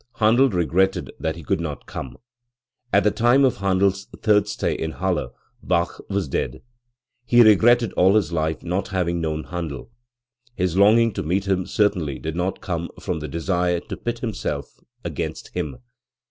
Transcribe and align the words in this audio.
Handel 0.15 0.49
regretted 0.49 1.11
that 1.19 1.35
he 1.35 1.43
could 1.43 1.61
not 1.61 1.85
come. 1.85 2.17
At 2.91 3.03
the 3.03 3.11
time 3.11 3.45
of 3.45 3.57
Handel's 3.57 4.05
third 4.07 4.47
stay 4.47 4.73
in 4.73 4.93
Halle, 4.93 5.31
Bach 5.61 6.01
was 6.09 6.27
dead. 6.27 6.63
He 7.27 7.43
regretted 7.43 7.93
all 7.93 8.15
his 8.15 8.31
life 8.33 8.63
not 8.63 8.87
having 8.87 9.21
known 9.21 9.43
Handel. 9.43 9.91
His 10.55 10.75
longing 10.75 11.13
to 11.13 11.21
meet 11.21 11.47
him 11.47 11.67
certainly 11.67 12.17
did 12.17 12.35
not 12.35 12.61
come 12.61 12.89
from 12.99 13.19
the 13.19 13.27
desire 13.27 13.79
to 13.79 13.95
pit 13.95 14.17
himself 14.17 14.79
against 15.03 15.49
him. 15.49 15.77